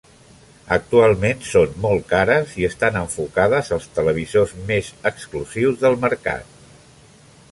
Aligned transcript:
Actualment 0.75 1.43
són 1.49 1.75
molt 1.83 2.07
cares 2.13 2.55
i 2.63 2.65
estan 2.69 2.97
enfocades 3.03 3.71
als 3.77 3.87
televisors 3.99 4.57
més 4.73 4.91
exclusius 5.13 5.77
del 5.87 6.01
mercat. 6.09 6.61